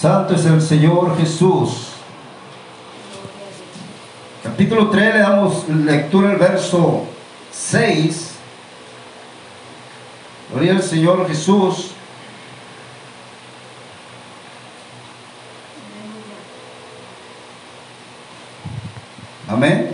[0.00, 1.92] Santo es el Señor Jesús.
[4.42, 7.04] Capítulo 3 le damos lectura al verso
[7.52, 8.32] 6.
[10.50, 11.92] Gloria al Señor Jesús.
[19.48, 19.92] Amén.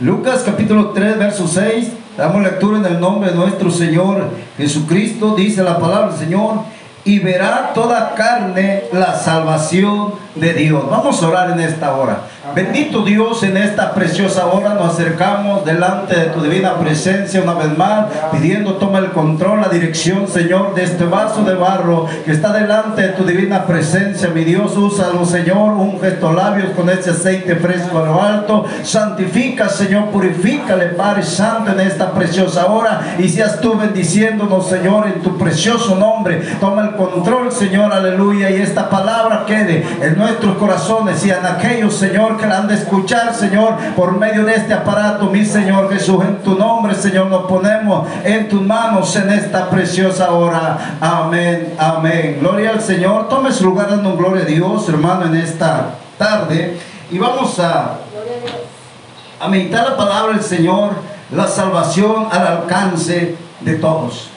[0.00, 1.88] Lucas capítulo 3, verso 6.
[2.16, 5.34] Damos lectura en el nombre de nuestro Señor Jesucristo.
[5.36, 6.79] Dice la palabra del Señor.
[7.04, 10.84] Y verá toda carne la salvación de Dios.
[10.88, 12.20] Vamos a orar en esta hora.
[12.54, 17.76] Bendito Dios, en esta preciosa hora nos acercamos delante de tu divina presencia una vez
[17.78, 22.52] más, pidiendo toma el control, la dirección, Señor, de este vaso de barro que está
[22.52, 24.30] delante de tu divina presencia.
[24.30, 28.64] Mi Dios, úsalo, Señor, un gesto labios con ese aceite fresco a lo alto.
[28.82, 33.16] Santifica, Señor, purifícale, Padre Santo, en esta preciosa hora.
[33.18, 36.40] Y seas tú bendiciéndonos, Señor, en tu precioso nombre.
[36.58, 38.50] Toma el control, Señor, aleluya.
[38.50, 42.74] Y esta palabra quede en nuestros corazones y en aquellos, Señor, que la han de
[42.74, 46.24] escuchar, Señor, por medio de este aparato, mi Señor Jesús.
[46.24, 50.96] En tu nombre, Señor, nos ponemos en tus manos en esta preciosa hora.
[51.00, 52.38] Amén, amén.
[52.40, 53.28] Gloria al Señor.
[53.28, 56.78] Tome su lugar dando gloria a Dios, hermano, en esta tarde.
[57.10, 57.98] Y vamos a,
[59.40, 60.90] a meditar la palabra del Señor,
[61.34, 64.30] la salvación al alcance de todos.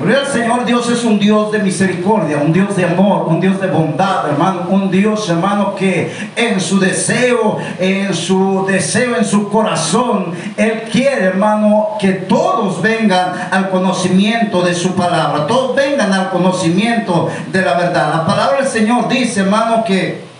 [0.00, 3.66] Al Señor, Dios es un Dios de misericordia, un Dios de amor, un Dios de
[3.66, 10.32] bondad, hermano, un Dios, hermano, que en su deseo, en su deseo, en su corazón,
[10.56, 17.28] Él quiere, hermano, que todos vengan al conocimiento de su palabra, todos vengan al conocimiento
[17.52, 18.14] de la verdad.
[18.14, 20.32] La palabra del Señor dice, hermano, que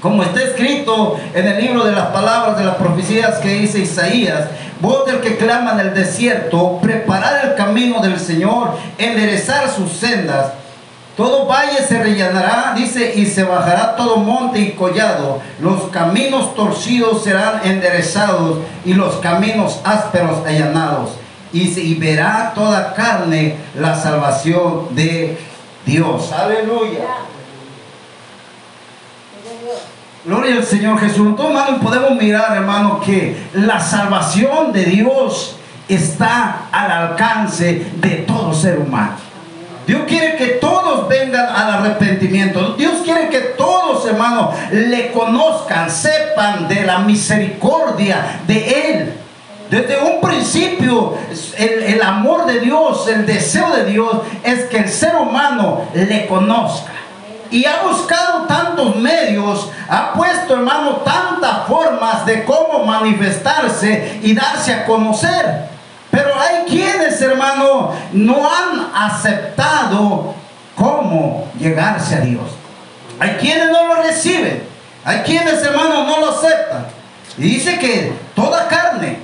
[0.00, 4.44] como está escrito en el libro de las palabras de las profecías que dice Isaías,
[4.80, 10.52] voz del que clama en el desierto, preparar el camino del Señor, enderezar sus sendas.
[11.16, 15.40] Todo valle se rellenará, dice, y se bajará todo monte y collado.
[15.60, 21.10] Los caminos torcidos serán enderezados y los caminos ásperos allanados.
[21.52, 25.38] Y, y verá toda carne la salvación de
[25.86, 26.30] Dios.
[26.32, 27.06] Aleluya.
[30.24, 31.26] Gloria al Señor Jesús.
[31.28, 35.56] Entonces, podemos mirar, hermano, que la salvación de Dios
[35.88, 39.14] está al alcance de todo ser humano.
[39.86, 42.74] Dios quiere que todos vengan al arrepentimiento.
[42.74, 49.12] Dios quiere que todos, hermanos, le conozcan, sepan de la misericordia de Él.
[49.70, 51.14] Desde un principio,
[51.56, 56.26] el, el amor de Dios, el deseo de Dios es que el ser humano le
[56.26, 56.92] conozca
[57.50, 64.74] y ha buscado tantos medios, ha puesto, hermano, tantas formas de cómo manifestarse y darse
[64.74, 65.68] a conocer.
[66.10, 70.34] Pero hay quienes, hermano, no han aceptado
[70.74, 72.44] cómo llegarse a Dios.
[73.18, 74.62] Hay quienes no lo reciben.
[75.04, 76.86] Hay quienes, hermano, no lo aceptan.
[77.38, 79.18] Y dice que toda carne,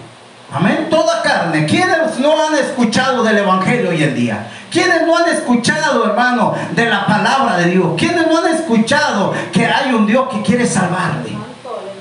[0.53, 1.67] amén, toda carne.
[1.67, 4.47] ¿Quiénes no han escuchado del Evangelio hoy en día?
[4.73, 7.89] ¿Quiénes no han escuchado, hermano, de la palabra de Dios?
[7.99, 11.37] ¿Quiénes no han escuchado que hay un Dios que quiere salvarle?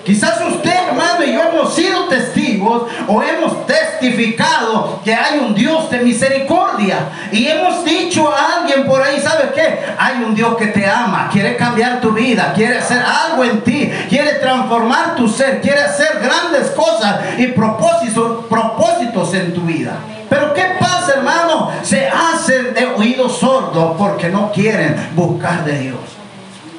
[0.06, 5.92] Quizás usted, hermano, y yo hemos sido testigos o hemos testificado que hay un Dios
[5.92, 7.10] de misericordia.
[7.32, 9.80] Y hemos dicho a alguien por ahí, ¿sabe qué?
[10.00, 13.92] Hay un Dios que te ama, quiere cambiar tu vida, quiere hacer algo en ti,
[14.10, 19.94] quiere transformar tu ser, quiere hacer grandes cosas y propósitos, propósitos en tu vida.
[20.30, 21.72] Pero ¿qué pasa, hermano?
[21.84, 26.00] Se hacen de oídos sordos porque no quieren buscar de Dios.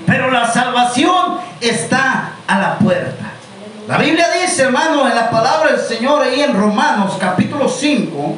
[0.06, 3.24] Pero la salvación está a la puerta.
[3.88, 8.34] La Biblia dice, hermano, en la palabra del Señor, ahí en Romanos capítulo 5,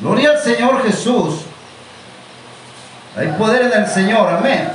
[0.00, 1.40] gloria al Señor Jesús.
[3.16, 4.70] Hay poder en el Señor, amén.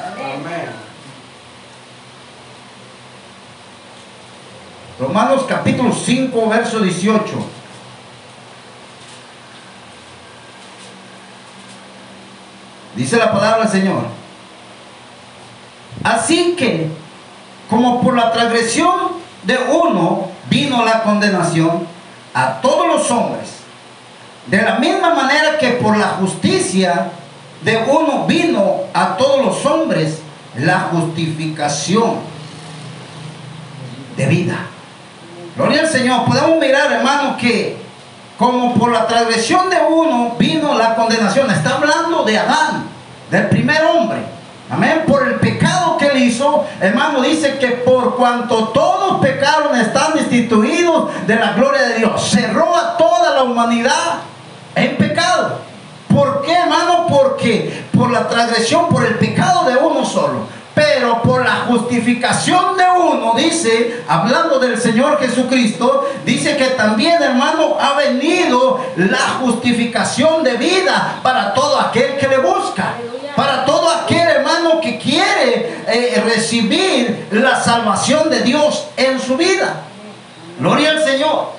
[4.99, 7.56] Romanos capítulo 5, verso 18.
[12.97, 14.01] Dice la palabra del Señor.
[16.03, 16.89] Así que,
[17.69, 18.95] como por la transgresión
[19.43, 21.87] de uno vino la condenación
[22.33, 23.49] a todos los hombres,
[24.47, 27.11] de la misma manera que por la justicia
[27.61, 30.19] de uno vino a todos los hombres
[30.57, 32.15] la justificación
[34.15, 34.57] de vida.
[35.55, 36.25] Gloria al Señor.
[36.25, 37.77] Podemos mirar, hermano, que
[38.37, 41.49] como por la transgresión de uno vino la condenación.
[41.49, 42.85] Está hablando de Adán,
[43.29, 44.19] del primer hombre.
[44.69, 45.03] Amén.
[45.07, 51.09] Por el pecado que él hizo, hermano, dice que por cuanto todos pecaron están destituidos
[51.25, 52.29] de la gloria de Dios.
[52.29, 54.19] Cerró a toda la humanidad
[54.75, 55.59] en pecado.
[56.13, 57.07] ¿Por qué, hermano?
[57.07, 60.56] Porque por la transgresión, por el pecado de uno solo.
[60.77, 67.77] Pero por la justificación de uno, dice, hablando del Señor Jesucristo, dice que también, hermano,
[67.79, 72.93] ha venido la justificación de vida para todo aquel que le busca,
[73.35, 79.81] para todo aquel hermano que quiere eh, recibir la salvación de Dios en su vida.
[80.59, 81.53] Gloria al Señor.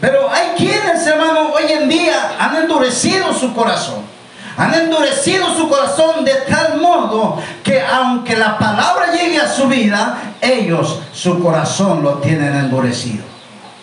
[0.00, 4.13] Pero hay quienes, hermano, hoy en día han endurecido su corazón.
[4.56, 10.34] Han endurecido su corazón de tal modo que aunque la palabra llegue a su vida,
[10.40, 13.24] ellos su corazón lo tienen endurecido.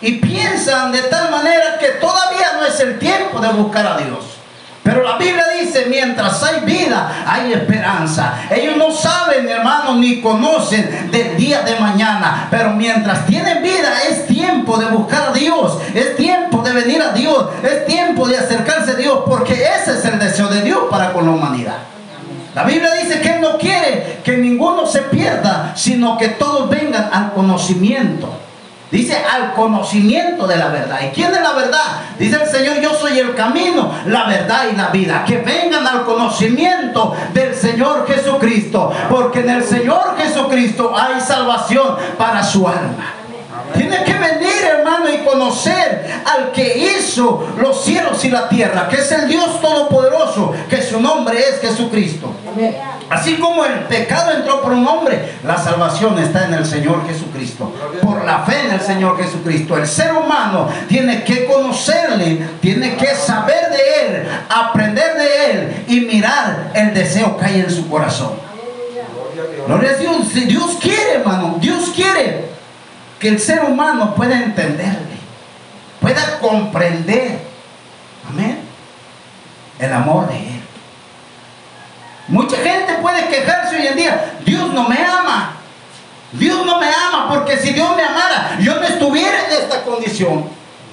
[0.00, 4.32] Y piensan de tal manera que todavía no es el tiempo de buscar a Dios.
[4.82, 8.34] Pero la Biblia dice, mientras hay vida, hay esperanza.
[8.50, 12.48] Ellos no saben, hermanos, ni conocen del día de mañana.
[12.50, 15.78] Pero mientras tienen vida, es tiempo de buscar a Dios.
[15.94, 16.41] Es tiempo
[16.72, 17.46] venir a Dios.
[17.62, 19.20] Es tiempo de acercarse a Dios.
[19.26, 21.78] Porque ese es el deseo de Dios para con la humanidad.
[22.54, 27.08] La Biblia dice que Él no quiere que ninguno se pierda, sino que todos vengan
[27.12, 28.28] al conocimiento
[28.92, 31.00] Dice al conocimiento de la verdad.
[31.02, 31.80] ¿Y quién es la verdad?
[32.18, 35.24] Dice el Señor, yo soy el camino, la verdad y la vida.
[35.24, 38.92] Que vengan al conocimiento del Señor Jesucristo.
[39.08, 43.14] Porque en el Señor Jesucristo hay salvación para su alma.
[43.74, 48.96] Tiene que venir, hermano, y conocer al que hizo los cielos y la tierra, que
[48.96, 52.32] es el Dios Todopoderoso, que su nombre es Jesucristo.
[53.10, 57.72] Así como el pecado entró por un hombre, la salvación está en el Señor Jesucristo.
[58.02, 59.76] Por la fe en el Señor Jesucristo.
[59.76, 66.00] El ser humano tiene que conocerle, tiene que saber de él, aprender de él y
[66.00, 68.52] mirar el deseo que hay en su corazón.
[69.66, 70.34] Gloria a Dios.
[70.34, 71.31] Dios quiere, hermano,
[73.22, 75.16] que el ser humano pueda entenderle,
[76.00, 77.38] pueda comprender,
[78.28, 78.58] amén,
[79.78, 80.60] el amor de Él.
[82.26, 85.52] Mucha gente puede quejarse hoy en día, Dios no me ama,
[86.32, 90.48] Dios no me ama, porque si Dios me amara, yo no estuviera en esta condición.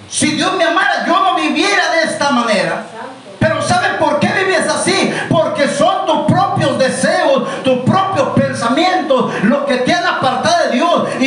[0.07, 2.85] Si Dios me amara, yo no viviera de esta manera.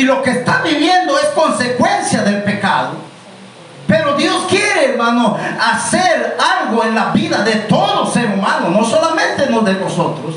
[0.03, 2.89] Y lo que estás viviendo es consecuencia del pecado.
[3.87, 9.45] Pero Dios quiere, hermano, hacer algo en la vida de todo ser humano, no solamente
[9.45, 10.35] de nosotros.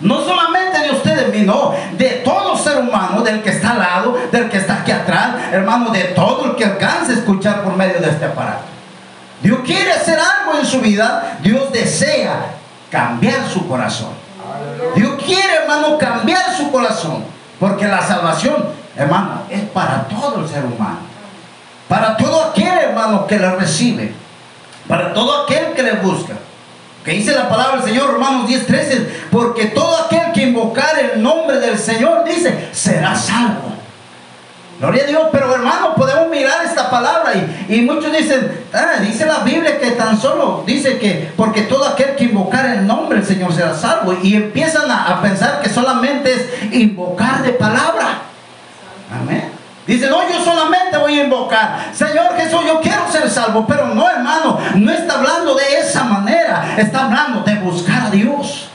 [0.00, 4.50] No solamente de ustedes, no, de todo ser humano, del que está al lado, del
[4.50, 8.10] que está aquí atrás, hermano, de todo el que alcance a escuchar por medio de
[8.10, 8.64] este aparato.
[9.42, 12.56] Dios quiere hacer algo en su vida, Dios desea
[12.90, 14.10] cambiar su corazón.
[14.94, 17.39] Dios quiere, hermano, cambiar su corazón.
[17.60, 18.56] Porque la salvación,
[18.96, 20.98] hermano, es para todo el ser humano.
[21.86, 24.14] Para todo aquel, hermano, que le recibe.
[24.88, 26.32] Para todo aquel que le busca.
[27.04, 29.26] Que dice la palabra del Señor, Romanos 10, 13.
[29.30, 33.74] Porque todo aquel que invocar el nombre del Señor, dice, será salvo.
[34.80, 37.34] Gloria a Dios, pero hermano, podemos mirar esta palabra
[37.68, 42.16] y, muchos dicen, ah, dice la Biblia que tan solo dice que porque todo aquel
[42.16, 46.72] que invocar el nombre del Señor será salvo y empiezan a, pensar que solamente es
[46.72, 48.22] invocar de palabra.
[49.14, 49.52] Amén.
[49.86, 51.90] Dice, no, yo solamente voy a invocar.
[51.92, 53.66] Señor Jesús, yo quiero ser salvo.
[53.66, 56.74] Pero no, hermano, no está hablando de esa manera.
[56.78, 58.68] Está hablando de buscar a Dios.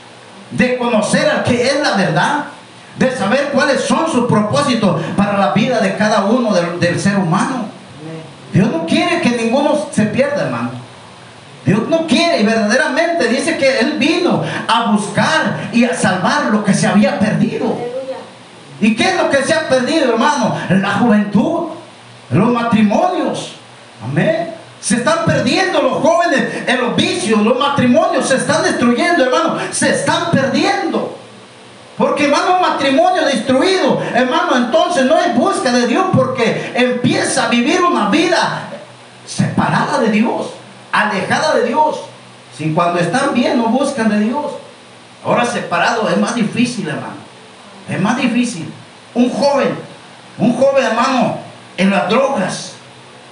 [0.52, 2.44] De conocer al que es la verdad
[2.98, 7.66] de saber cuáles son sus propósitos para la vida de cada uno del, ser humano.
[8.52, 10.70] Dios no quiere que ninguno se pierda, hermano.
[11.64, 16.64] Dios no quiere y verdaderamente dice que Él vino a buscar y a salvar lo
[16.64, 17.76] que se había perdido.
[18.80, 20.56] ¿Y qué es lo que se ha perdido, hermano?
[20.70, 21.68] La juventud,
[22.30, 23.56] los matrimonios.
[24.02, 24.54] Amén.
[24.80, 29.56] Se están perdiendo los jóvenes en los vicios, los matrimonios se están destruyendo, hermano.
[29.72, 31.15] Se están perdiendo.
[31.96, 37.82] Porque hermano, matrimonio destruido, hermano, entonces no es busca de Dios porque empieza a vivir
[37.82, 38.68] una vida
[39.24, 40.50] separada de Dios,
[40.92, 42.00] alejada de Dios.
[42.56, 44.52] Si cuando están bien no buscan de Dios.
[45.24, 47.16] Ahora separado es más difícil, hermano.
[47.88, 48.72] Es más difícil.
[49.14, 49.76] Un joven,
[50.38, 51.38] un joven hermano,
[51.76, 52.72] en las drogas,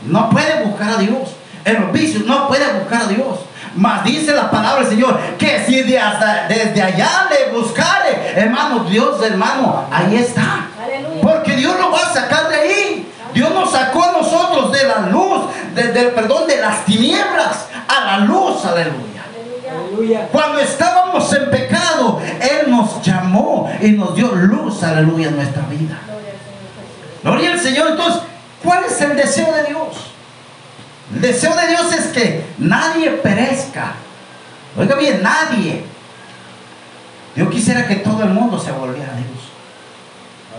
[0.06, 1.30] no puede buscar a Dios.
[1.64, 3.40] En los vicios no puede buscar a Dios.
[3.76, 9.86] Mas dice la palabra del Señor que si desde allá le buscare, hermano, Dios, hermano,
[9.90, 10.68] ahí está.
[11.22, 13.12] Porque Dios lo va a sacar de ahí.
[13.32, 18.18] Dios nos sacó a nosotros de la luz, del perdón, de las tinieblas a la
[18.18, 19.04] luz, aleluya.
[20.30, 25.98] Cuando estábamos en pecado, Él nos llamó y nos dio luz, aleluya, en nuestra vida.
[27.22, 27.90] Gloria al Señor.
[27.90, 28.22] Entonces,
[28.62, 30.13] ¿cuál es el deseo de Dios?
[31.14, 33.92] El deseo de Dios es que nadie perezca.
[34.76, 35.84] Oiga bien, nadie.
[37.34, 39.28] Dios quisiera que todo el mundo se volviera a Dios.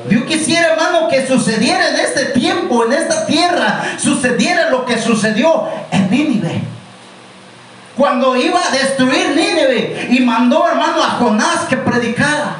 [0.09, 5.67] Dios quisiera, hermano, que sucediera en este tiempo, en esta tierra, sucediera lo que sucedió
[5.91, 6.61] en Nínive.
[7.97, 12.57] Cuando iba a destruir Nínive y mandó, hermano, a Jonás que predicara.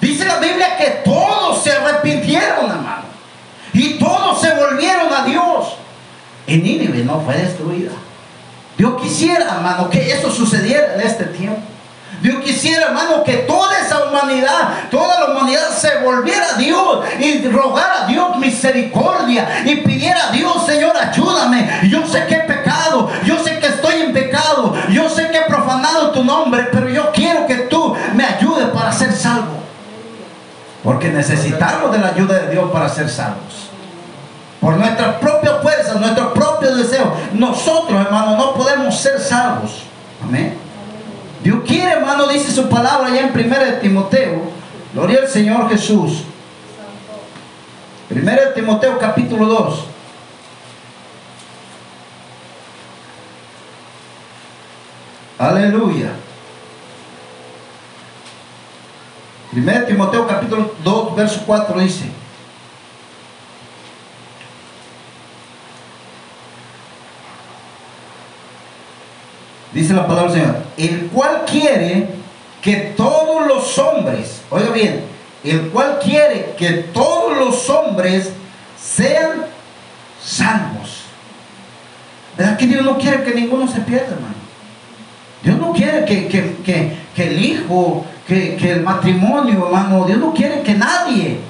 [0.00, 3.04] Dice la Biblia que todos se arrepintieron, hermano.
[3.72, 5.76] Y todos se volvieron a Dios.
[6.46, 7.92] Y Nínive no fue destruida.
[8.76, 11.60] Dios quisiera, hermano, que eso sucediera en este tiempo.
[12.20, 17.46] Dios quisiera, hermano, que toda esa humanidad, toda la humanidad se volviera a Dios y
[17.48, 21.68] rogara a Dios misericordia y pidiera a Dios, Señor, ayúdame.
[21.90, 25.42] Yo sé que he pecado, yo sé que estoy en pecado, yo sé que he
[25.42, 29.60] profanado tu nombre, pero yo quiero que tú me ayudes para ser salvo.
[30.82, 33.70] Porque necesitamos de la ayuda de Dios para ser salvos.
[34.60, 36.32] Por nuestras propias fuerzas, nuestros
[36.64, 39.82] propios deseos, nosotros, hermano, no podemos ser salvos.
[40.22, 40.56] Amén.
[41.42, 44.42] Dios quiere, hermano, dice su palabra allá en 1 de Timoteo.
[44.94, 46.24] Gloria al Señor Jesús.
[48.10, 49.84] 1 de Timoteo capítulo 2.
[55.38, 56.12] Aleluya.
[59.52, 62.23] 1 Timoteo capítulo 2, verso 4 dice.
[69.74, 72.06] Dice la palabra del Señor, el cual quiere
[72.62, 75.04] que todos los hombres, oiga bien,
[75.42, 78.30] el cual quiere que todos los hombres
[78.80, 79.46] sean
[80.24, 81.02] salvos.
[82.38, 84.34] ¿Verdad que Dios no quiere que ninguno se pierda, hermano?
[85.42, 90.74] Dios no quiere que, el hijo, que, que el matrimonio, hermano, Dios no quiere que
[90.74, 91.40] nadie,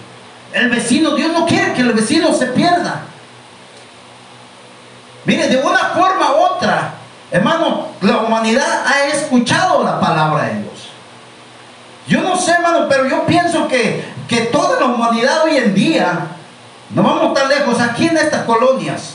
[0.52, 3.02] el vecino, Dios no quiere que el vecino se pierda.
[5.26, 6.93] Mire, de una forma u otra,
[7.34, 10.90] Hermano, la humanidad ha escuchado la palabra de Dios.
[12.06, 16.28] Yo no sé, hermano, pero yo pienso que, que toda la humanidad hoy en día,
[16.90, 19.14] no vamos tan lejos, aquí en estas colonias,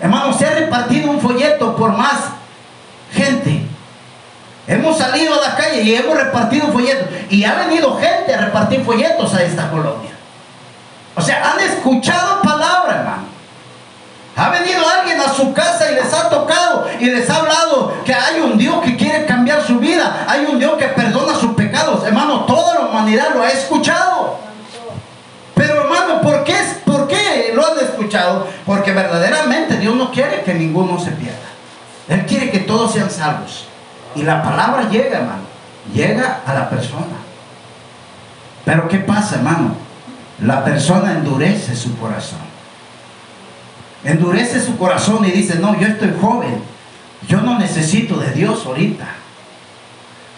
[0.00, 2.30] hermano, se ha repartido un folleto por más
[3.12, 3.64] gente.
[4.66, 7.06] Hemos salido a la calle y hemos repartido folletos.
[7.30, 10.10] Y ha venido gente a repartir folletos a esta colonia.
[11.14, 13.33] O sea, han escuchado palabra, hermano.
[14.36, 18.12] Ha venido alguien a su casa y les ha tocado y les ha hablado que
[18.12, 20.26] hay un Dios que quiere cambiar su vida.
[20.28, 22.04] Hay un Dios que perdona sus pecados.
[22.04, 24.38] Hermano, toda la humanidad lo ha escuchado.
[25.54, 28.48] Pero hermano, ¿por qué, ¿por qué lo han escuchado?
[28.66, 31.38] Porque verdaderamente Dios no quiere que ninguno se pierda.
[32.08, 33.66] Él quiere que todos sean salvos.
[34.16, 35.44] Y la palabra llega, hermano.
[35.92, 37.18] Llega a la persona.
[38.64, 39.76] Pero ¿qué pasa, hermano?
[40.40, 42.53] La persona endurece su corazón
[44.04, 46.62] endurece su corazón y dice, no, yo estoy joven,
[47.26, 49.06] yo no necesito de Dios ahorita.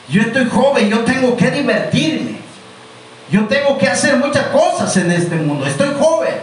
[0.09, 2.37] Yo estoy joven, yo tengo que divertirme.
[3.31, 5.67] Yo tengo que hacer muchas cosas en este mundo.
[5.67, 6.35] Estoy joven.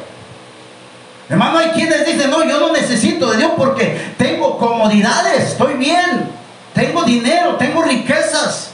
[1.30, 6.30] Hermano, hay quienes dicen, no, yo no necesito de Dios porque tengo comodidades, estoy bien,
[6.74, 8.72] tengo dinero, tengo riquezas.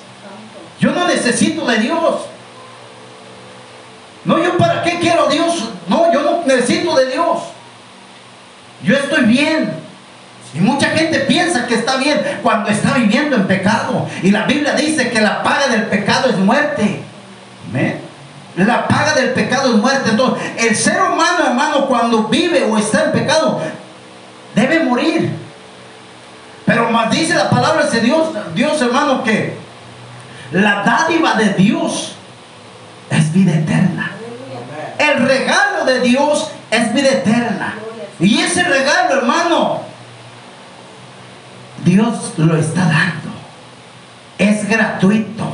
[0.80, 2.16] Yo no necesito de Dios.
[4.26, 5.70] No, yo para qué quiero a Dios.
[5.88, 7.40] No, yo no necesito de Dios.
[8.84, 9.72] Yo estoy bien.
[10.54, 14.08] Y mucha gente piensa que está bien cuando está viviendo en pecado.
[14.24, 17.02] Y la Biblia dice que la paga del pecado es muerte.
[18.56, 20.10] La paga del pecado es muerte.
[20.10, 23.62] Entonces, el ser humano, hermano, cuando vive o está en pecado,
[24.56, 25.30] debe morir.
[26.66, 29.56] Pero más dice la palabra de Dios, Dios hermano, que
[30.52, 32.16] la dádiva de Dios
[33.10, 34.12] es vida eterna.
[34.98, 37.76] El regalo de Dios es vida eterna.
[38.20, 39.82] Y ese regalo, hermano,
[41.86, 43.30] Dios lo está dando.
[44.38, 45.46] Es gratuito.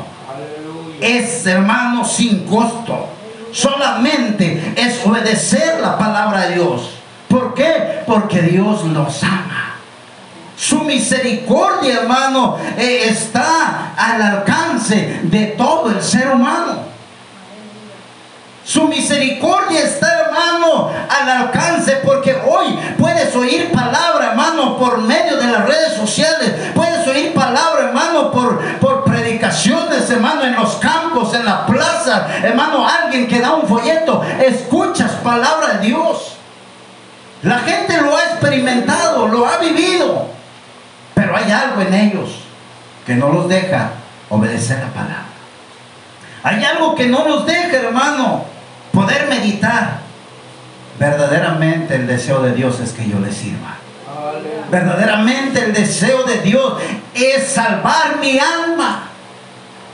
[0.99, 3.09] Es, hermano, sin costo.
[3.51, 6.91] Solamente es obedecer la palabra de Dios.
[7.27, 8.01] ¿Por qué?
[8.05, 9.75] Porque Dios nos ama.
[10.57, 16.94] Su misericordia, hermano, eh, está al alcance de todo el ser humano.
[18.65, 25.45] Su misericordia está, hermano, al alcance, porque hoy puedes oír palabra, hermano, por medio de
[25.45, 26.51] las redes sociales.
[26.73, 32.27] Puedes oír palabra, hermano, por, por predicaciones, hermano, en los campos, en la plaza.
[32.41, 36.37] Hermano, alguien que da un folleto, escuchas palabra de Dios.
[37.43, 40.25] La gente lo ha experimentado, lo ha vivido.
[41.13, 42.39] Pero hay algo en ellos
[43.05, 43.91] que no los deja
[44.27, 45.25] obedecer la palabra.
[46.41, 48.54] Hay algo que no los deja, hermano,
[48.95, 49.99] poder meditar.
[50.97, 53.75] Verdaderamente el deseo de Dios es que yo le sirva.
[54.71, 56.81] Verdaderamente el deseo de Dios
[57.13, 59.09] es salvar mi alma.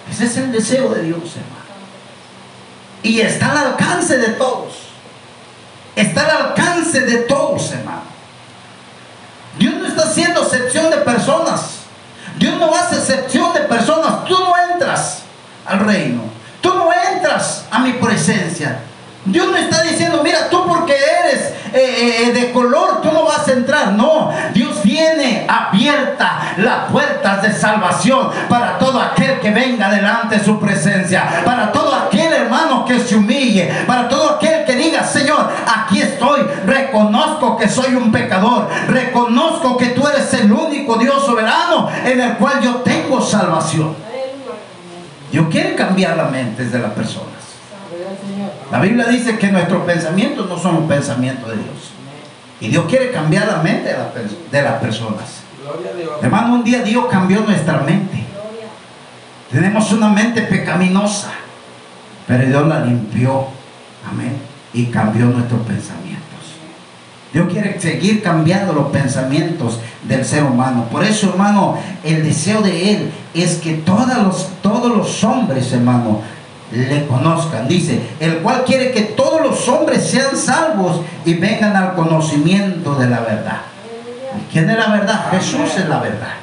[0.10, 1.62] Ese es el deseo de Dios, hermano.
[3.01, 4.74] Y está al alcance de todos.
[5.96, 8.03] Está al alcance de todos, hermano.
[9.58, 11.79] Dios no está haciendo excepción de personas.
[12.38, 14.24] Dios no hace excepción de personas.
[14.25, 15.24] Tú no entras
[15.65, 16.22] al reino.
[16.62, 18.79] Tú no entras a mi presencia.
[19.25, 23.47] Dios no está diciendo, mira, tú porque eres eh, eh, de color, tú no vas
[23.47, 23.93] a entrar.
[23.93, 30.43] No, Dios viene abierta las puertas de salvación para todo aquel que venga delante de
[30.43, 31.43] su presencia.
[31.45, 33.71] Para todo aquel hermano que se humille.
[33.85, 36.41] Para todo aquel que diga, Señor, aquí estoy.
[36.65, 38.69] Reconozco que soy un pecador.
[38.87, 43.95] Reconozco que tú eres el único Dios soberano en el cual yo tengo salvación.
[45.31, 47.40] Dios quiere cambiar la mente de las personas.
[48.71, 51.91] La Biblia dice que nuestros pensamientos no son los pensamientos de Dios.
[52.61, 53.93] Y Dios quiere cambiar la mente
[54.51, 55.41] de, las personas.
[56.21, 58.23] Hermano, un día Dios cambió nuestra mente.
[59.51, 61.31] Tenemos una mente pecaminosa.
[62.27, 63.47] Pero Dios la limpió.
[64.09, 64.37] Amén.
[64.73, 66.21] Y cambió nuestros pensamientos.
[67.33, 70.85] Dios quiere seguir cambiando los pensamientos del ser humano.
[70.91, 76.21] Por eso, hermano, el deseo de Él es que todos los, todos los hombres, hermano,
[76.71, 77.67] le conozcan.
[77.67, 83.09] Dice, el cual quiere que todos los hombres sean salvos y vengan al conocimiento de
[83.09, 83.61] la verdad.
[84.51, 85.25] ¿Quién es la verdad?
[85.31, 86.33] Jesús es la verdad.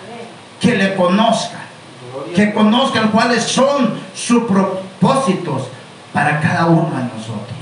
[0.61, 1.61] Que le conozcan.
[2.35, 5.69] Que conozcan cuáles son sus propósitos
[6.13, 7.59] para cada uno de nosotros.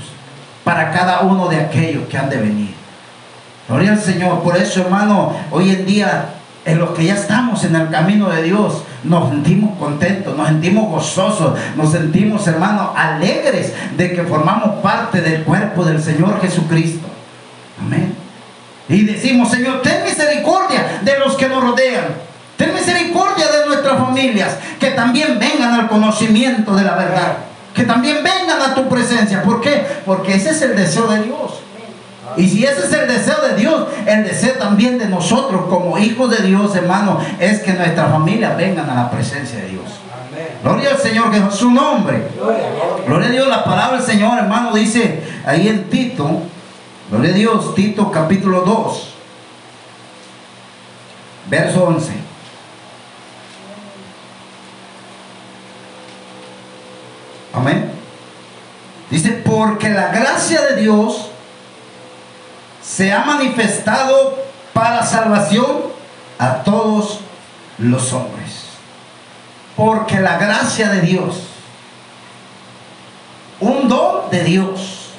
[0.63, 2.75] Para cada uno de aquellos que han de venir.
[3.67, 4.41] Gloria al Señor.
[4.41, 6.36] Por eso, hermano, hoy en día
[6.67, 10.89] en los que ya estamos en el camino de Dios, nos sentimos contentos, nos sentimos
[10.89, 17.07] gozosos, nos sentimos, hermanos, alegres de que formamos parte del cuerpo del Señor Jesucristo.
[17.81, 18.13] Amén.
[18.89, 22.05] Y decimos, Señor, ten misericordia de los que nos rodean.
[22.57, 27.37] Ten misericordia de nuestras familias, que también vengan al conocimiento de la verdad.
[27.73, 29.41] Que también vengan a tu presencia.
[29.41, 29.85] ¿Por qué?
[30.05, 31.61] Porque ese es el deseo de Dios.
[32.37, 36.29] Y si ese es el deseo de Dios, el deseo también de nosotros como hijos
[36.29, 39.83] de Dios, hermano, es que nuestra familia vengan a la presencia de Dios.
[40.63, 42.27] Gloria al Señor, que es su nombre.
[43.05, 46.43] Gloria a Dios, la palabra del Señor, hermano, dice ahí en Tito,
[47.09, 49.13] gloria a Dios, Tito capítulo 2,
[51.49, 52.11] verso 11.
[57.53, 57.91] Amén.
[59.09, 61.31] Dice, porque la gracia de Dios
[62.87, 64.37] se ha manifestado
[64.73, 65.65] para salvación
[66.39, 67.19] a todos
[67.77, 68.63] los hombres.
[69.75, 71.47] Porque la gracia de Dios,
[73.59, 75.09] un don de Dios,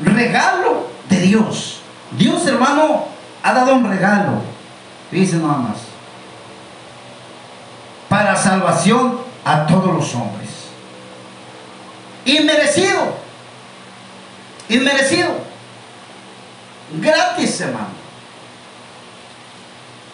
[0.00, 1.80] regalo de Dios.
[2.12, 3.04] Dios hermano
[3.42, 4.40] ha dado un regalo,
[5.10, 5.76] dice nada más,
[8.08, 10.48] para salvación a todos los hombres.
[12.24, 13.14] Inmerecido,
[14.68, 15.45] inmerecido
[16.92, 18.06] gratis, hermano.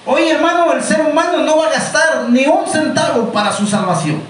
[0.04, 4.20] Hoy, hermano, el ser humano no va a gastar ni un centavo para su salvación.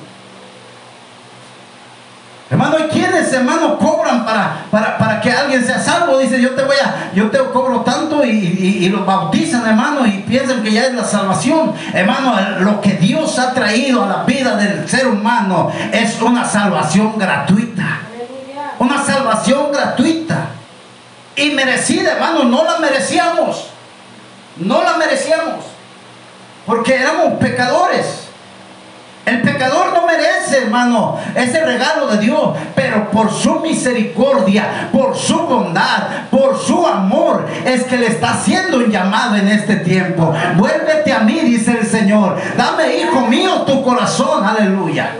[2.50, 6.18] Hermano, ¿y quiénes, hermano, cobran para, para, que alguien sea salvo?
[6.18, 10.18] Dice, yo te voy a, yo te cobro tanto y, y, los bautizan, hermano, y
[10.18, 11.72] piensan que ya es la salvación.
[11.94, 17.18] Hermano, lo que Dios ha traído a la vida del ser humano es una salvación
[17.18, 18.00] gratuita.
[18.78, 20.21] Una salvación gratuita
[21.36, 23.68] y merecida, hermano, no la merecíamos.
[24.56, 25.64] No la merecíamos.
[26.66, 28.22] Porque éramos pecadores.
[29.24, 35.38] El pecador no merece, hermano, ese regalo de Dios, pero por su misericordia, por su
[35.38, 40.34] bondad, por su amor, es que le está haciendo un llamado en este tiempo.
[40.56, 42.36] Vuélvete a mí, dice el Señor.
[42.56, 44.44] Dame, hijo mío, tu corazón.
[44.44, 45.12] Aleluya.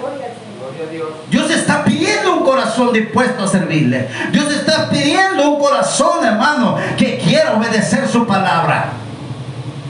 [1.30, 4.08] Dios está pidiendo un corazón dispuesto a servirle.
[4.32, 4.61] Dios está
[5.02, 8.92] pidiendo un corazón, hermano, que quiera obedecer su palabra.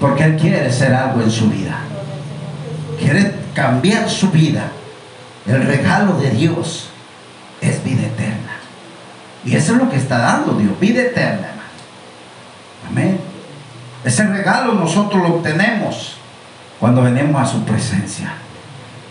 [0.00, 1.78] Porque Él quiere ser algo en su vida.
[2.98, 4.64] Quiere cambiar su vida.
[5.46, 6.88] El regalo de Dios
[7.60, 8.52] es vida eterna.
[9.44, 11.62] Y eso es lo que está dando Dios, vida eterna, hermano.
[12.88, 13.20] Amén.
[14.04, 16.16] Ese regalo nosotros lo obtenemos
[16.78, 18.34] cuando venimos a su presencia.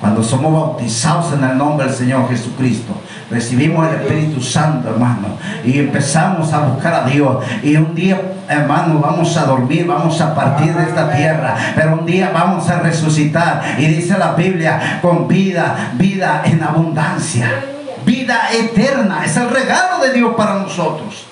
[0.01, 2.91] Cuando somos bautizados en el nombre del Señor Jesucristo,
[3.29, 7.45] recibimos el Espíritu Santo, hermano, y empezamos a buscar a Dios.
[7.61, 12.07] Y un día, hermano, vamos a dormir, vamos a partir de esta tierra, pero un
[12.07, 13.75] día vamos a resucitar.
[13.77, 17.63] Y dice la Biblia, con vida, vida en abundancia,
[18.03, 19.23] vida eterna.
[19.23, 21.25] Es el regalo de Dios para nosotros.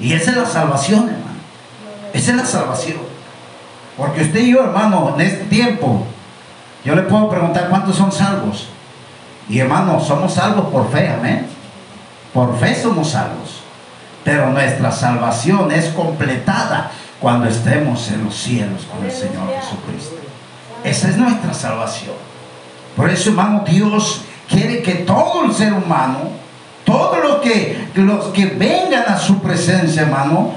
[0.00, 1.42] Y esa es la salvación, hermano.
[2.14, 2.96] Esa es la salvación.
[3.98, 6.06] Porque usted y yo, hermano, en este tiempo,
[6.84, 8.68] Yo le puedo preguntar cuántos son salvos.
[9.48, 11.46] Y hermano, somos salvos por fe, amén.
[12.32, 13.60] Por fe somos salvos.
[14.24, 16.90] Pero nuestra salvación es completada
[17.20, 20.16] cuando estemos en los cielos con el Señor Jesucristo.
[20.84, 22.14] Esa es nuestra salvación.
[22.96, 26.18] Por eso, hermano, Dios quiere que todo el ser humano,
[26.84, 30.54] todos los que, los que vengan a su presencia, hermano,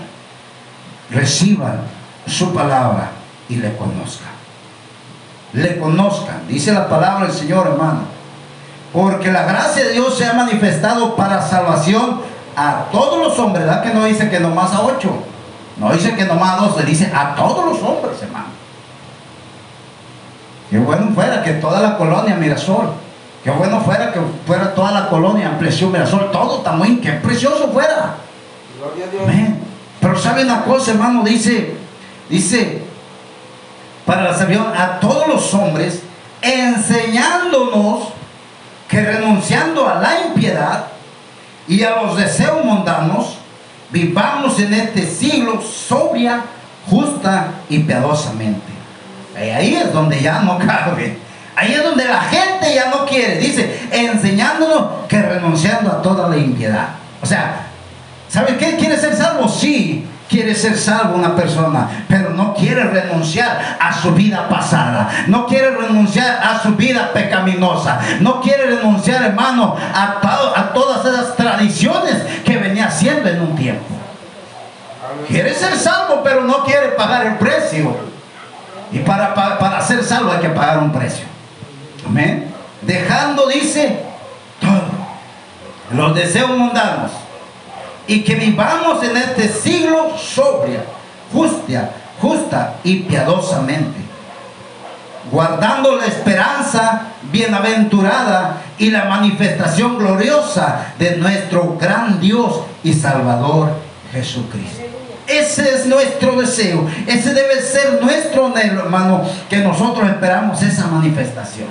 [1.11, 1.81] reciban
[2.27, 3.11] su palabra
[3.47, 4.34] y le conozcan.
[5.55, 6.47] Le conozcan.
[6.47, 8.01] Dice la palabra del Señor, hermano.
[8.91, 12.21] Porque la gracia de Dios se ha manifestado para salvación
[12.55, 13.65] a todos los hombres.
[13.65, 15.11] ¿Verdad que no dice que nomás a ocho?
[15.77, 18.47] No dice que nomás a dos, le dice a todos los hombres, hermano.
[20.69, 22.91] Qué bueno fuera que toda la colonia Mirasol,
[23.43, 28.15] qué bueno fuera que fuera toda la colonia Ampliación Mirasol, todo también, qué precioso fuera.
[28.77, 29.55] Gloria a Dios.
[29.99, 31.75] Pero sabe una cosa, hermano, dice,
[32.29, 32.84] dice,
[34.05, 36.01] para la salvación a todos los hombres,
[36.41, 38.09] enseñándonos
[38.87, 40.85] que renunciando a la impiedad
[41.67, 43.37] y a los deseos mundanos,
[43.89, 46.43] vivamos en este siglo sobria,
[46.89, 48.61] justa y piadosamente.
[49.35, 51.17] Y ahí es donde ya no cabe.
[51.55, 53.37] Ahí es donde la gente ya no quiere.
[53.37, 56.89] Dice, enseñándonos que renunciando a toda la impiedad.
[57.21, 57.67] O sea,
[58.29, 58.75] ¿sabe qué?
[58.75, 59.47] ¿Quiere ser salvo?
[59.47, 65.45] Sí, quiere ser salvo una persona, pero no quiere renunciar a su vida pasada, no
[65.47, 72.57] quiere renunciar a su vida pecaminosa, no quiere renunciar, hermano, a, todas esas tradiciones que
[72.57, 73.95] venía haciendo en un tiempo.
[75.29, 77.95] Quiere ser salvo, pero no quiere pagar el precio.
[78.91, 81.23] Y para, para, para ser salvo hay que pagar un precio.
[82.05, 82.53] Amén.
[82.81, 84.03] Dejando, dice,
[84.59, 84.83] todo.
[85.93, 87.24] Los deseos mundanos
[88.07, 90.83] y que vivamos en este siglo sobria,
[91.31, 91.91] justa,
[92.21, 93.99] justa y piadosamente,
[95.31, 103.73] guardando la esperanza bienaventurada y la manifestación gloriosa de nuestro gran Dios y Salvador
[104.11, 104.83] Jesucristo.
[105.27, 111.67] Ese es nuestro deseo, ese debe ser nuestro anhelo, hermano, que nosotros esperamos esa manifestación.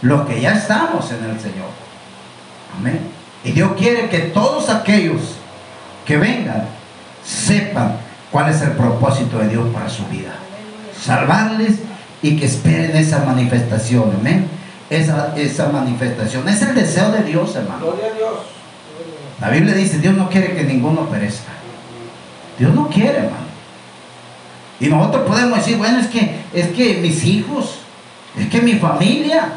[0.00, 1.68] Lo que ya estamos en el Señor.
[2.78, 3.00] Amén.
[3.44, 5.36] Y Dios quiere que todos aquellos
[6.06, 6.68] que vengan,
[7.24, 7.96] sepan
[8.30, 10.34] cuál es el propósito de Dios para su vida.
[10.98, 11.80] Salvarles
[12.22, 14.48] y que esperen esa manifestación, amén.
[14.88, 16.48] Esa, esa manifestación.
[16.48, 17.86] Es el deseo de Dios, hermano.
[19.40, 21.52] La Biblia dice, Dios no quiere que ninguno perezca.
[22.58, 23.46] Dios no quiere, hermano.
[24.78, 27.78] Y nosotros podemos decir, bueno, es que, es que mis hijos,
[28.38, 29.48] es que mi familia,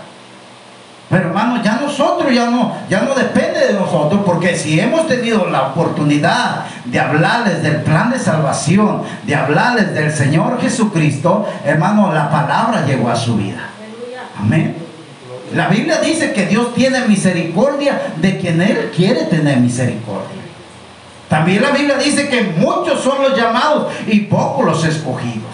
[1.09, 5.49] pero hermano, ya nosotros, ya no, ya no depende de nosotros, porque si hemos tenido
[5.49, 12.29] la oportunidad de hablarles del plan de salvación, de hablarles del Señor Jesucristo, hermano, la
[12.29, 13.69] palabra llegó a su vida.
[14.39, 14.75] Amén.
[15.55, 20.37] La Biblia dice que Dios tiene misericordia de quien Él quiere tener misericordia.
[21.27, 25.49] También la Biblia dice que muchos son los llamados y pocos los escogidos.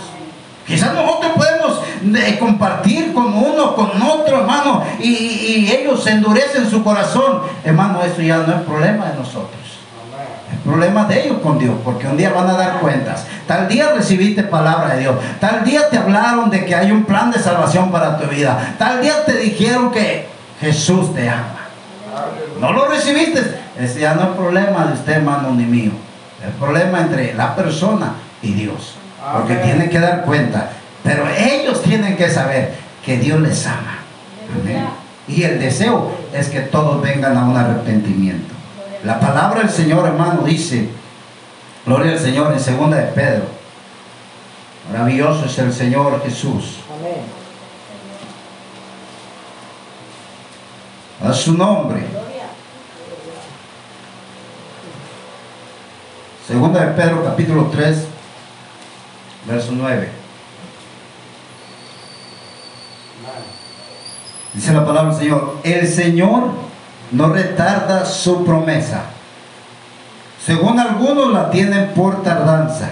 [0.67, 1.64] Quizás nosotros podemos
[2.13, 7.41] eh, compartir con uno, con otro, hermano, y, ellos se endurecen su corazón.
[7.63, 9.61] Hermano, eso ya no es problema de nosotros.
[10.53, 13.25] Es problema de ellos con Dios, porque un día van a dar cuentas.
[13.47, 15.15] Tal día recibiste palabra de Dios.
[15.39, 18.75] Tal día te hablaron de que hay un plan de salvación para tu vida.
[18.77, 20.27] Tal día te dijeron que
[20.59, 21.67] Jesús te ama.
[22.59, 23.41] No lo recibiste.
[23.79, 25.91] Ese ya no es problema de usted, hermano, ni mío.
[26.45, 28.95] Es problema entre la persona y Dios.
[29.33, 30.69] Porque tienen que dar cuenta.
[31.05, 32.73] Pero ellos tienen que saber
[33.05, 33.99] que Dios les ama.
[35.27, 38.53] Y el deseo es que todos vengan a un arrepentimiento.
[39.03, 40.89] La palabra del Señor, hermano, dice,
[41.85, 43.43] gloria al Señor en segunda de Pedro.
[44.91, 46.79] Maravilloso es el Señor Jesús.
[51.23, 52.03] A su nombre.
[56.47, 58.05] Segunda de Pedro, capítulo 3,
[59.47, 60.24] verso 9.
[64.55, 66.43] Dice la palabra del Señor, el Señor
[67.11, 69.03] no retarda su promesa.
[70.43, 72.89] Según algunos la tienen por tardanza,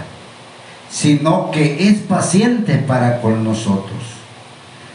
[0.90, 4.02] sino que es paciente para con nosotros,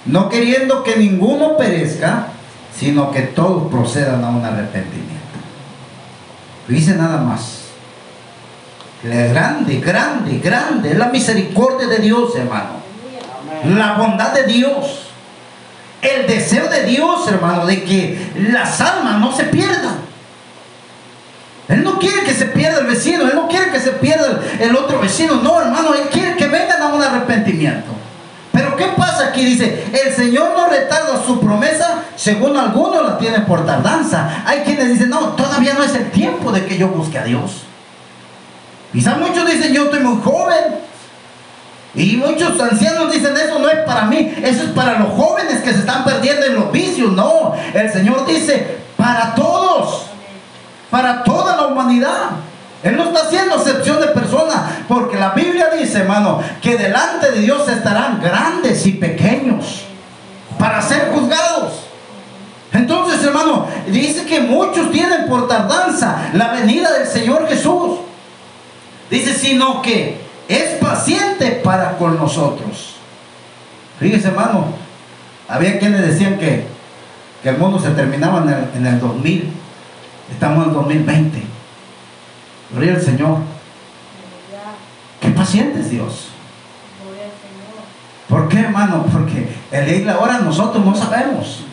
[0.04, 2.28] no queriendo que ninguno perezca,
[2.76, 5.16] sino que todos procedan a un arrepentimiento.
[6.68, 7.62] Dice nada más.
[9.02, 10.92] Grande, grande, grande.
[10.92, 12.70] Es la misericordia de Dios, hermano.
[13.64, 15.07] La bondad de Dios.
[16.02, 19.98] El deseo de Dios, hermano, de que las almas no se pierdan.
[21.68, 24.74] Él no quiere que se pierda el vecino, Él no quiere que se pierda el
[24.74, 25.36] otro vecino.
[25.36, 27.90] No, hermano, Él quiere que vengan a un arrepentimiento.
[28.52, 29.44] Pero ¿qué pasa aquí?
[29.44, 34.42] Dice, el Señor no retarda su promesa, según algunos la tienen por tardanza.
[34.46, 37.64] Hay quienes dicen, no, todavía no es el tiempo de que yo busque a Dios.
[38.92, 40.87] Quizás muchos dicen, yo estoy muy joven.
[41.94, 45.72] Y muchos ancianos dicen, eso no es para mí, eso es para los jóvenes que
[45.72, 47.12] se están perdiendo en los vicios.
[47.12, 50.06] No, el Señor dice, para todos,
[50.90, 52.30] para toda la humanidad.
[52.82, 57.40] Él no está haciendo excepción de personas, porque la Biblia dice, hermano, que delante de
[57.40, 59.84] Dios estarán grandes y pequeños
[60.58, 61.86] para ser juzgados.
[62.72, 67.98] Entonces, hermano, dice que muchos tienen por tardanza la venida del Señor Jesús.
[69.10, 72.96] Dice, sino que es paciente para con nosotros.
[74.00, 74.66] Fíjese, hermano,
[75.48, 76.66] había quienes decían que,
[77.42, 79.52] que el mundo se terminaba en el, en el 2000.
[80.30, 81.42] Estamos en el 2020.
[82.72, 83.38] Gloria al Señor.
[85.20, 86.28] Qué paciente es Dios.
[88.28, 89.06] ¿Por qué, hermano?
[89.10, 91.64] Porque el isla ahora nosotros no sabemos.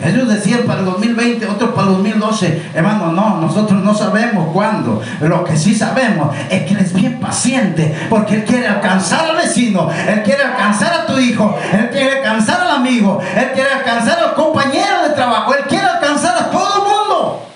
[0.00, 2.70] Ellos decían para el 2020, otros para el 2012.
[2.74, 5.00] Hermano, no, nosotros no sabemos cuándo.
[5.20, 9.36] Lo que sí sabemos es que Él es bien paciente porque Él quiere alcanzar al
[9.36, 14.18] vecino, Él quiere alcanzar a tu hijo, Él quiere alcanzar al amigo, Él quiere alcanzar
[14.18, 17.46] al compañero de trabajo, Él quiere alcanzar a todo el mundo.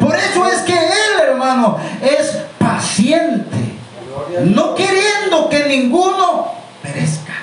[0.00, 3.74] Por eso es que Él, hermano, es paciente.
[4.46, 6.48] No queriendo que ninguno
[6.82, 7.34] perezca.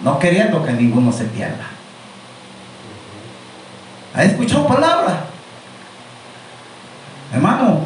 [0.00, 1.75] No queriendo que ninguno se pierda.
[4.16, 5.26] ¿Ha escuchado palabra?
[7.34, 7.80] Hermano,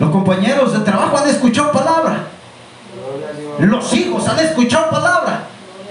[0.00, 2.24] los compañeros de trabajo han escuchado palabra.
[3.60, 5.42] Los hijos han escuchado palabra.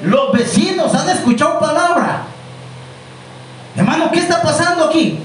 [0.01, 2.23] Los vecinos han escuchado palabra.
[3.77, 5.23] Hermano, ¿qué está pasando aquí?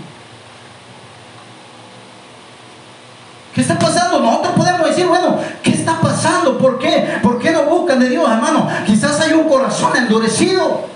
[3.53, 4.21] ¿Qué está pasando?
[4.21, 6.57] Nosotros podemos decir, bueno, ¿qué está pasando?
[6.57, 7.19] ¿Por qué?
[7.21, 8.69] ¿Por qué no buscan de Dios, hermano?
[8.87, 10.93] Quizás hay un corazón endurecido.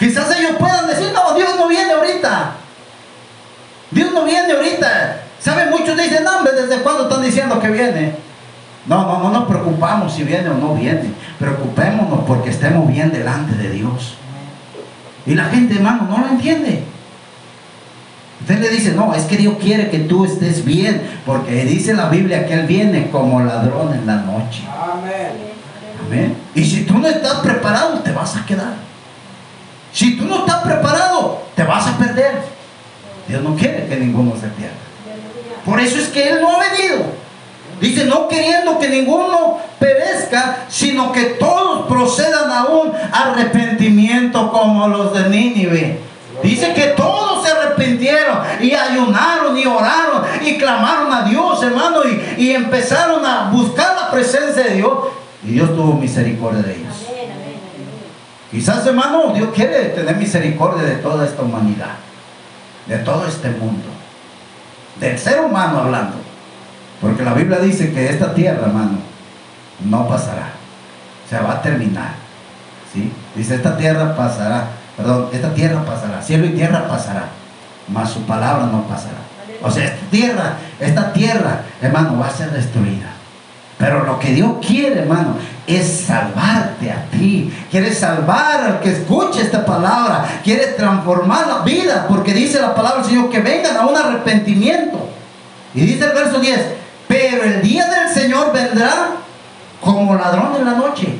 [0.00, 2.52] Quizás ellos puedan decir, no, Dios no viene ahorita.
[3.90, 5.24] Dios no viene ahorita.
[5.38, 5.68] ¿Saben?
[5.68, 8.14] Muchos dicen, no, hombre, ¿desde cuándo están diciendo que viene?
[8.86, 11.12] No, no, no nos preocupamos si viene o no viene.
[11.38, 14.14] Preocupémonos porque estemos bien delante de Dios.
[15.26, 16.82] Y la gente, hermano, no lo entiende.
[18.40, 22.08] Usted le dice, no, es que Dios quiere que tú estés bien, porque dice la
[22.08, 24.62] Biblia que Él viene como ladrón en la noche.
[24.66, 25.32] Amén.
[26.06, 26.36] Amén.
[26.54, 28.89] Y si tú no estás preparado, te vas a quedar.
[29.92, 32.42] Si tú no estás preparado, te vas a perder.
[33.26, 34.76] Dios no quiere que ninguno se pierda.
[35.64, 37.04] Por eso es que Él no ha venido.
[37.80, 45.14] Dice, no queriendo que ninguno perezca, sino que todos procedan a un arrepentimiento como los
[45.14, 45.98] de Nínive.
[46.42, 52.42] Dice que todos se arrepintieron y ayunaron y oraron y clamaron a Dios, hermano, y,
[52.42, 54.92] y empezaron a buscar la presencia de Dios.
[55.42, 57.09] Y Dios tuvo misericordia de ellos.
[58.50, 61.94] Quizás, hermano, Dios quiere tener misericordia de toda esta humanidad,
[62.86, 63.88] de todo este mundo,
[64.98, 66.16] del ser humano hablando.
[67.00, 68.98] Porque la Biblia dice que esta tierra, hermano,
[69.84, 70.50] no pasará.
[71.28, 72.14] Se va a terminar.
[72.92, 73.12] ¿sí?
[73.34, 77.28] Dice, esta tierra pasará, perdón, esta tierra pasará, cielo y tierra pasará,
[77.88, 79.18] mas su palabra no pasará.
[79.62, 83.10] O sea, esta tierra, esta tierra, hermano, va a ser destruida.
[83.78, 85.36] Pero lo que Dios quiere, hermano,
[85.76, 87.52] es salvarte a ti.
[87.70, 90.40] Quiere salvar al que escuche esta palabra.
[90.42, 92.06] Quiere transformar la vida.
[92.08, 95.08] Porque dice la palabra del Señor que vengan a un arrepentimiento.
[95.74, 96.60] Y dice el verso 10.
[97.06, 99.10] Pero el día del Señor vendrá
[99.80, 101.18] como ladrón en la noche.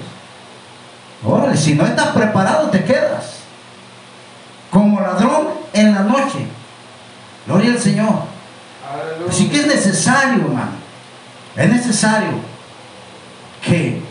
[1.24, 3.40] Órale, si no estás preparado te quedas.
[4.70, 6.46] Como ladrón en la noche.
[7.46, 8.22] Gloria al Señor.
[9.28, 10.72] Así que es necesario, hermano.
[11.56, 12.30] Es necesario
[13.62, 14.09] que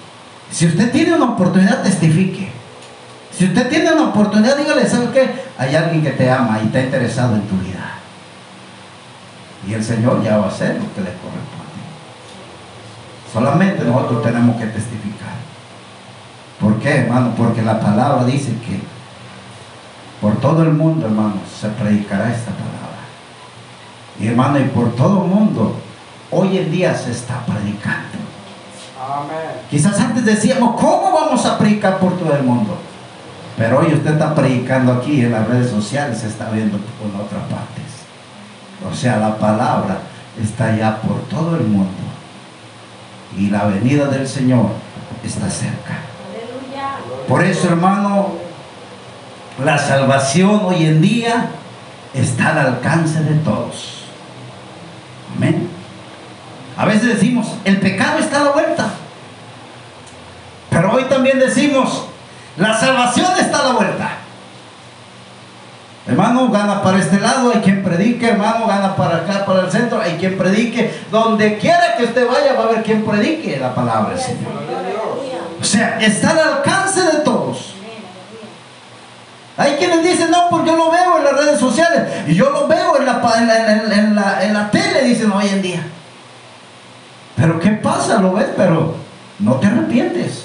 [0.52, 2.50] si usted tiene una oportunidad, testifique.
[3.32, 5.32] Si usted tiene una oportunidad, dígale, ¿sabe qué?
[5.58, 7.96] Hay alguien que te ama y está interesado en tu vida.
[9.68, 11.60] Y el Señor ya va a hacer lo que le corresponde.
[13.32, 15.30] Solamente nosotros tenemos que testificar.
[16.60, 17.34] ¿Por qué, hermano?
[17.38, 18.82] Porque la palabra dice que
[20.20, 22.80] por todo el mundo, hermano, se predicará esta palabra.
[24.20, 25.80] Y hermano, y por todo el mundo,
[26.32, 28.09] hoy en día se está predicando.
[29.70, 32.78] Quizás antes decíamos, ¿cómo vamos a predicar por todo el mundo?
[33.58, 37.42] Pero hoy usted está predicando aquí en las redes sociales, se está viendo por otras
[37.44, 37.84] partes.
[38.90, 40.00] O sea, la palabra
[40.42, 41.92] está ya por todo el mundo.
[43.38, 44.68] Y la venida del Señor
[45.24, 46.00] está cerca.
[47.28, 48.30] Por eso, hermano,
[49.64, 51.50] la salvación hoy en día
[52.14, 54.06] está al alcance de todos.
[55.36, 55.69] Amén.
[56.80, 58.88] A veces decimos, el pecado está a la vuelta.
[60.94, 62.06] Hoy también decimos,
[62.56, 64.10] la salvación está a la vuelta.
[66.08, 70.00] Hermano, gana para este lado, hay quien predique, hermano, gana para acá, para el centro,
[70.00, 71.04] hay quien predique.
[71.12, 74.54] Donde quiera que usted vaya, va a haber quien predique la palabra del Señor.
[75.60, 77.74] O sea, está al alcance de todos.
[79.58, 82.70] Hay quienes dicen, no, porque yo lo veo en las redes sociales y yo lo
[82.70, 83.22] veo en la,
[83.92, 85.84] en la, en la tele, dicen hoy en día.
[87.40, 88.20] Pero ¿qué pasa?
[88.20, 88.96] Lo ves, pero
[89.40, 90.44] no te arrepientes.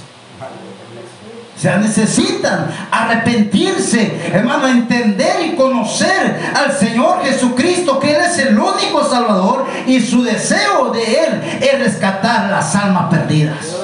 [1.56, 8.58] O sea, necesitan arrepentirse, hermano, entender y conocer al Señor Jesucristo, que Él es el
[8.58, 13.83] único Salvador y su deseo de Él es rescatar las almas perdidas.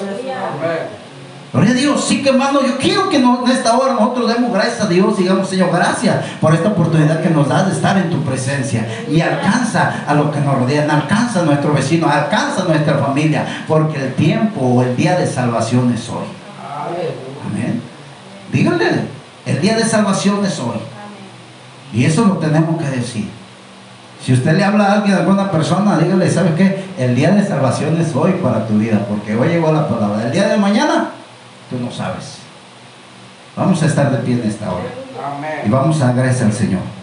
[1.52, 4.82] Gloria a Dios, sí que hermano, yo quiero que en esta hora nosotros demos gracias
[4.82, 8.22] a Dios, digamos Señor, gracias por esta oportunidad que nos da de estar en tu
[8.22, 12.98] presencia y alcanza a los que nos rodean, alcanza a nuestro vecino, alcanza a nuestra
[12.98, 16.26] familia, porque el tiempo o el día de salvación es hoy.
[17.50, 17.82] Amén.
[18.52, 19.06] Díganle,
[19.44, 20.78] el día de salvación es hoy.
[21.92, 23.28] Y eso lo tenemos que decir.
[24.24, 26.84] Si usted le habla a alguien, a alguna persona, dígale, ¿sabe qué?
[26.96, 30.26] El día de salvación es hoy para tu vida, porque hoy llegó la palabra.
[30.26, 31.10] El día de mañana
[31.70, 32.38] tú no sabes.
[33.56, 34.88] Vamos a estar de pie en esta hora.
[35.64, 36.99] Y vamos a agradecer al Señor.